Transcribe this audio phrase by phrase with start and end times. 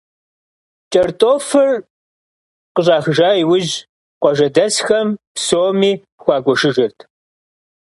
[0.91, 1.69] Кӏэртӏофыр
[2.73, 3.75] къыщӏахыжа иужь,
[4.21, 6.99] къуажэдэсхэм псоми хуагуэшыжырт.